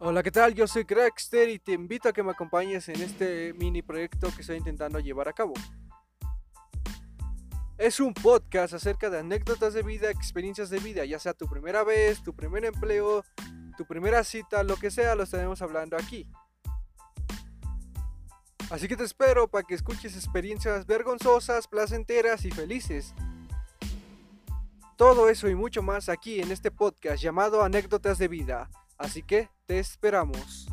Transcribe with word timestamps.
Hola, 0.00 0.22
¿qué 0.22 0.30
tal? 0.30 0.54
Yo 0.54 0.68
soy 0.68 0.84
Crackster 0.84 1.48
y 1.48 1.58
te 1.58 1.72
invito 1.72 2.08
a 2.08 2.12
que 2.12 2.22
me 2.22 2.30
acompañes 2.30 2.88
en 2.88 3.00
este 3.00 3.52
mini 3.54 3.82
proyecto 3.82 4.32
que 4.32 4.42
estoy 4.42 4.58
intentando 4.58 5.00
llevar 5.00 5.28
a 5.28 5.32
cabo. 5.32 5.54
Es 7.76 7.98
un 7.98 8.14
podcast 8.14 8.74
acerca 8.74 9.10
de 9.10 9.18
anécdotas 9.18 9.74
de 9.74 9.82
vida, 9.82 10.08
experiencias 10.08 10.70
de 10.70 10.78
vida, 10.78 11.04
ya 11.04 11.18
sea 11.18 11.34
tu 11.34 11.48
primera 11.48 11.82
vez, 11.82 12.22
tu 12.22 12.32
primer 12.32 12.64
empleo, 12.64 13.24
tu 13.76 13.86
primera 13.86 14.22
cita, 14.22 14.62
lo 14.62 14.76
que 14.76 14.92
sea, 14.92 15.16
lo 15.16 15.24
estaremos 15.24 15.62
hablando 15.62 15.96
aquí. 15.96 16.30
Así 18.70 18.86
que 18.86 18.96
te 18.96 19.02
espero 19.02 19.48
para 19.48 19.64
que 19.64 19.74
escuches 19.74 20.14
experiencias 20.14 20.86
vergonzosas, 20.86 21.66
placenteras 21.66 22.44
y 22.44 22.52
felices. 22.52 23.16
Todo 24.96 25.28
eso 25.28 25.48
y 25.48 25.56
mucho 25.56 25.82
más 25.82 26.08
aquí 26.08 26.40
en 26.40 26.52
este 26.52 26.70
podcast 26.70 27.20
llamado 27.20 27.64
Anécdotas 27.64 28.18
de 28.18 28.28
Vida. 28.28 28.70
Así 28.96 29.24
que 29.24 29.50
te 29.68 29.78
esperamos. 29.78 30.66